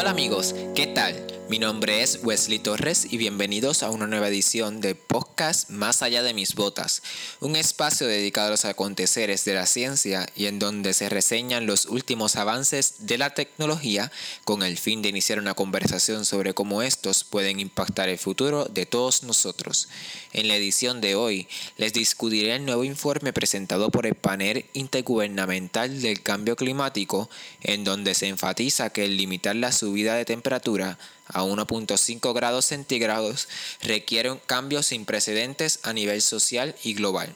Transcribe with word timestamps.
Hola 0.00 0.10
amigos, 0.10 0.54
¿qué 0.76 0.86
tal? 0.86 1.16
Mi 1.48 1.58
nombre 1.58 2.02
es 2.02 2.20
Wesley 2.22 2.58
Torres 2.58 3.06
y 3.10 3.16
bienvenidos 3.16 3.82
a 3.82 3.88
una 3.88 4.06
nueva 4.06 4.28
edición 4.28 4.82
de 4.82 4.94
podcast 4.94 5.70
Más 5.70 6.02
allá 6.02 6.22
de 6.22 6.34
mis 6.34 6.54
botas, 6.54 7.02
un 7.40 7.56
espacio 7.56 8.06
dedicado 8.06 8.48
a 8.48 8.50
los 8.50 8.66
aconteceres 8.66 9.46
de 9.46 9.54
la 9.54 9.64
ciencia 9.64 10.26
y 10.36 10.44
en 10.44 10.58
donde 10.58 10.92
se 10.92 11.08
reseñan 11.08 11.64
los 11.64 11.86
últimos 11.86 12.36
avances 12.36 12.96
de 13.06 13.16
la 13.16 13.30
tecnología 13.30 14.12
con 14.44 14.62
el 14.62 14.76
fin 14.76 15.00
de 15.00 15.08
iniciar 15.08 15.38
una 15.38 15.54
conversación 15.54 16.26
sobre 16.26 16.52
cómo 16.52 16.82
estos 16.82 17.24
pueden 17.24 17.60
impactar 17.60 18.10
el 18.10 18.18
futuro 18.18 18.66
de 18.66 18.84
todos 18.84 19.22
nosotros. 19.22 19.88
En 20.34 20.48
la 20.48 20.56
edición 20.56 21.00
de 21.00 21.14
hoy 21.14 21.48
les 21.78 21.94
discutiré 21.94 22.56
el 22.56 22.66
nuevo 22.66 22.84
informe 22.84 23.32
presentado 23.32 23.90
por 23.90 24.04
el 24.04 24.16
panel 24.16 24.66
intergubernamental 24.74 26.02
del 26.02 26.22
cambio 26.22 26.56
climático 26.56 27.30
en 27.62 27.84
donde 27.84 28.14
se 28.14 28.28
enfatiza 28.28 28.90
que 28.90 29.06
el 29.06 29.16
limitar 29.16 29.56
la 29.56 29.72
subida 29.72 30.14
de 30.14 30.26
temperatura 30.26 30.98
a 31.28 31.42
1.5 31.42 32.34
grados 32.34 32.66
centígrados 32.66 33.48
requiere 33.82 34.38
cambios 34.46 34.86
sin 34.86 35.04
precedentes 35.04 35.80
a 35.82 35.92
nivel 35.92 36.22
social 36.22 36.74
y 36.82 36.94
global. 36.94 37.34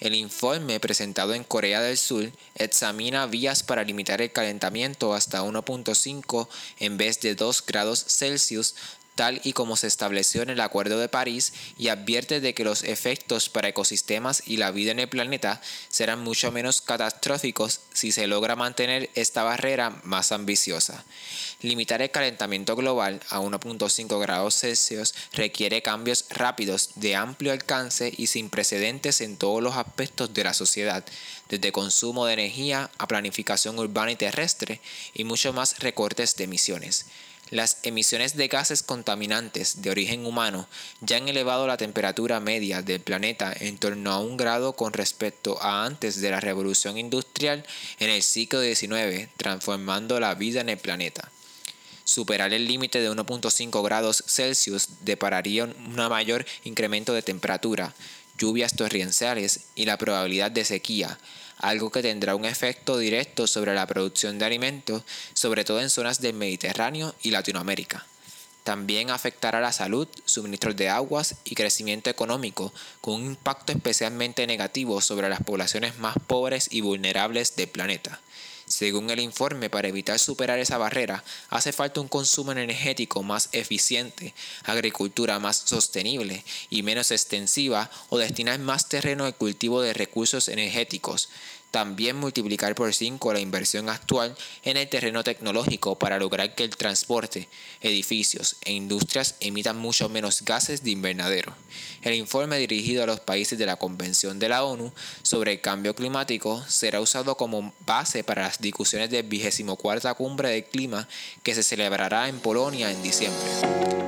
El 0.00 0.14
informe 0.14 0.80
presentado 0.80 1.34
en 1.34 1.44
Corea 1.44 1.82
del 1.82 1.98
Sur 1.98 2.32
examina 2.54 3.26
vías 3.26 3.62
para 3.62 3.84
limitar 3.84 4.22
el 4.22 4.32
calentamiento 4.32 5.12
hasta 5.12 5.42
1.5 5.42 6.48
en 6.78 6.96
vez 6.96 7.20
de 7.20 7.34
2 7.34 7.66
grados 7.66 8.04
Celsius 8.08 8.74
tal 9.14 9.38
y 9.44 9.52
como 9.52 9.76
se 9.76 9.86
estableció 9.86 10.40
en 10.40 10.48
el 10.48 10.60
Acuerdo 10.62 10.98
de 10.98 11.10
París 11.10 11.52
y 11.76 11.88
advierte 11.88 12.40
de 12.40 12.54
que 12.54 12.64
los 12.64 12.84
efectos 12.84 13.50
para 13.50 13.68
ecosistemas 13.68 14.42
y 14.46 14.56
la 14.56 14.70
vida 14.70 14.92
en 14.92 14.98
el 14.98 15.10
planeta 15.10 15.60
serán 15.90 16.20
mucho 16.20 16.50
menos 16.52 16.80
catastróficos 16.80 17.80
si 17.92 18.12
se 18.12 18.26
logra 18.26 18.56
mantener 18.56 19.10
esta 19.14 19.42
barrera 19.42 20.00
más 20.04 20.32
ambiciosa. 20.32 21.04
Limitar 21.62 22.00
el 22.00 22.10
calentamiento 22.10 22.74
global 22.74 23.20
a 23.28 23.40
1.5 23.40 24.18
grados 24.18 24.54
Celsius 24.54 25.12
requiere 25.34 25.82
cambios 25.82 26.24
rápidos 26.30 26.92
de 26.94 27.16
amplio 27.16 27.52
alcance 27.52 28.10
y 28.16 28.28
sin 28.28 28.48
precedentes 28.48 29.20
en 29.20 29.36
todos 29.36 29.62
los 29.62 29.76
aspectos 29.76 30.32
de 30.32 30.44
la 30.44 30.54
sociedad, 30.54 31.04
desde 31.50 31.70
consumo 31.70 32.24
de 32.24 32.32
energía 32.32 32.90
a 32.96 33.06
planificación 33.06 33.78
urbana 33.78 34.12
y 34.12 34.16
terrestre 34.16 34.80
y 35.12 35.24
mucho 35.24 35.52
más 35.52 35.80
recortes 35.80 36.34
de 36.36 36.44
emisiones. 36.44 37.04
Las 37.50 37.78
emisiones 37.82 38.36
de 38.36 38.48
gases 38.48 38.82
contaminantes 38.82 39.82
de 39.82 39.90
origen 39.90 40.24
humano 40.24 40.66
ya 41.02 41.18
han 41.18 41.28
elevado 41.28 41.66
la 41.66 41.76
temperatura 41.76 42.40
media 42.40 42.80
del 42.80 43.02
planeta 43.02 43.52
en 43.58 43.76
torno 43.76 44.12
a 44.12 44.20
un 44.20 44.38
grado 44.38 44.74
con 44.74 44.94
respecto 44.94 45.60
a 45.60 45.84
antes 45.84 46.22
de 46.22 46.30
la 46.30 46.40
revolución 46.40 46.96
industrial 46.96 47.66
en 47.98 48.08
el 48.08 48.22
siglo 48.22 48.62
XIX, 48.62 49.28
transformando 49.36 50.20
la 50.20 50.34
vida 50.34 50.62
en 50.62 50.70
el 50.70 50.78
planeta. 50.78 51.30
Superar 52.04 52.52
el 52.52 52.66
límite 52.66 53.00
de 53.00 53.10
1.5 53.10 53.82
grados 53.84 54.24
Celsius 54.26 54.88
depararía 55.02 55.64
un 55.64 55.94
mayor 55.94 56.46
incremento 56.64 57.12
de 57.12 57.22
temperatura, 57.22 57.94
lluvias 58.38 58.74
torrenciales 58.74 59.66
y 59.74 59.84
la 59.84 59.98
probabilidad 59.98 60.50
de 60.50 60.64
sequía, 60.64 61.18
algo 61.58 61.90
que 61.90 62.02
tendrá 62.02 62.34
un 62.34 62.44
efecto 62.44 62.98
directo 62.98 63.46
sobre 63.46 63.74
la 63.74 63.86
producción 63.86 64.38
de 64.38 64.46
alimentos, 64.46 65.02
sobre 65.34 65.64
todo 65.64 65.80
en 65.80 65.90
zonas 65.90 66.20
del 66.20 66.34
Mediterráneo 66.34 67.14
y 67.22 67.30
Latinoamérica. 67.30 68.06
También 68.64 69.10
afectará 69.10 69.60
la 69.60 69.72
salud, 69.72 70.06
suministros 70.24 70.76
de 70.76 70.88
aguas 70.88 71.36
y 71.44 71.54
crecimiento 71.54 72.10
económico, 72.10 72.72
con 73.00 73.14
un 73.14 73.26
impacto 73.26 73.72
especialmente 73.72 74.46
negativo 74.46 75.00
sobre 75.00 75.28
las 75.28 75.42
poblaciones 75.42 75.98
más 75.98 76.16
pobres 76.26 76.68
y 76.70 76.82
vulnerables 76.82 77.56
del 77.56 77.68
planeta. 77.68 78.20
Según 78.70 79.10
el 79.10 79.18
informe, 79.18 79.68
para 79.68 79.88
evitar 79.88 80.20
superar 80.20 80.60
esa 80.60 80.78
barrera, 80.78 81.24
hace 81.48 81.72
falta 81.72 82.00
un 82.00 82.06
consumo 82.06 82.52
energético 82.52 83.24
más 83.24 83.48
eficiente, 83.50 84.32
agricultura 84.62 85.40
más 85.40 85.56
sostenible 85.66 86.44
y 86.70 86.84
menos 86.84 87.10
extensiva 87.10 87.90
o 88.10 88.18
destinar 88.18 88.60
más 88.60 88.88
terreno 88.88 89.24
al 89.24 89.34
cultivo 89.34 89.82
de 89.82 89.92
recursos 89.92 90.46
energéticos, 90.46 91.30
también 91.70 92.16
multiplicar 92.16 92.74
por 92.74 92.92
5 92.92 93.32
la 93.32 93.40
inversión 93.40 93.88
actual 93.88 94.36
en 94.64 94.76
el 94.76 94.88
terreno 94.88 95.22
tecnológico 95.22 95.98
para 95.98 96.18
lograr 96.18 96.54
que 96.54 96.64
el 96.64 96.76
transporte, 96.76 97.48
edificios 97.80 98.56
e 98.62 98.72
industrias 98.72 99.36
emitan 99.40 99.78
mucho 99.78 100.08
menos 100.08 100.42
gases 100.42 100.82
de 100.82 100.90
invernadero. 100.90 101.54
El 102.02 102.14
informe 102.14 102.58
dirigido 102.58 103.04
a 103.04 103.06
los 103.06 103.20
países 103.20 103.58
de 103.58 103.66
la 103.66 103.76
Convención 103.76 104.38
de 104.38 104.48
la 104.48 104.64
ONU 104.64 104.92
sobre 105.22 105.52
el 105.52 105.60
cambio 105.60 105.94
climático 105.94 106.64
será 106.66 107.00
usado 107.00 107.36
como 107.36 107.72
base 107.86 108.24
para 108.24 108.42
las 108.42 108.59
discusiones 108.60 109.10
del 109.10 109.24
24 109.24 110.14
Cumbre 110.14 110.50
del 110.50 110.64
Clima 110.64 111.08
que 111.42 111.54
se 111.54 111.62
celebrará 111.62 112.28
en 112.28 112.38
Polonia 112.40 112.90
en 112.90 113.02
diciembre. 113.02 113.40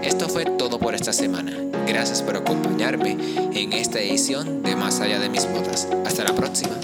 Esto 0.02 0.28
fue 0.28 0.44
todo 0.44 0.78
por 0.78 0.94
esta 0.94 1.12
semana. 1.12 1.56
Gracias 1.86 2.22
por 2.22 2.36
acompañarme 2.36 3.16
en 3.54 3.72
esta 3.72 4.00
edición 4.00 4.62
de 4.62 4.76
Más 4.76 5.00
allá 5.00 5.18
de 5.18 5.28
mis 5.28 5.46
botas. 5.46 5.88
Hasta 6.04 6.24
la 6.24 6.34
próxima. 6.34 6.76